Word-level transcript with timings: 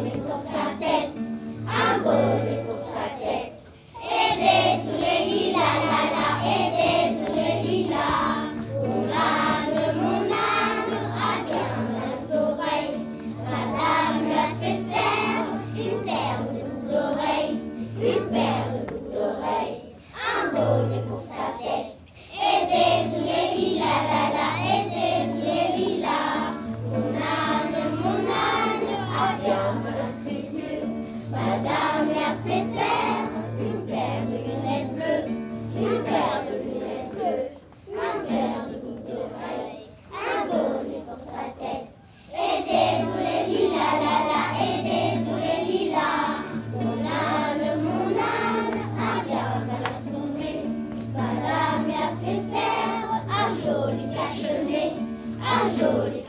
Holy 0.00 0.20
Ghost. 0.20 0.39
Madame 31.46 32.08
Mère 32.08 32.36
fait 32.44 32.66
faire 32.76 33.30
une 33.60 33.86
paire 33.86 34.22
de 34.28 34.36
lunettes 34.46 34.92
bleues, 34.94 35.26
une 35.74 36.02
paire 36.04 36.42
de 36.46 36.54
lunettes 36.64 37.10
bleues, 37.14 37.48
un 37.96 38.16
paire 38.28 38.64
de 38.68 38.76
boucles 38.84 39.06
d'oreilles, 39.08 39.88
un 40.12 40.40
bonnet 40.46 41.02
pour 41.06 41.16
sa 41.24 41.44
tête, 41.58 41.92
et 42.34 42.56
des 42.68 42.92
sous 43.00 43.22
les 43.26 43.42
lilas, 43.52 43.96
la 44.04 44.16
la, 44.30 44.42
et 44.64 44.78
des 44.82 45.10
sous 45.24 45.40
les 45.40 45.60
lilas. 45.72 46.44
Mon 46.74 46.98
âme, 47.08 47.64
mon 47.84 48.10
âme, 48.20 48.78
a 48.98 49.24
bien 49.24 49.50
mal 49.66 49.84
assommé. 49.96 50.52
Madame 51.14 51.86
Mère 51.86 52.14
fait 52.22 52.42
faire 52.52 53.08
un 53.30 53.48
joli 53.64 54.04
cache-nez, 54.14 54.92
un 55.42 55.64
joli 55.70 56.22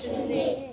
de 0.00 0.71